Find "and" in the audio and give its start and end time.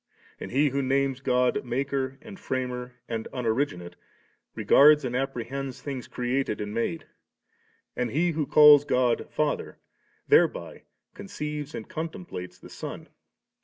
0.39-0.49, 2.23-2.39, 3.07-3.27, 5.05-5.15, 6.59-6.73, 7.95-8.09, 11.75-11.87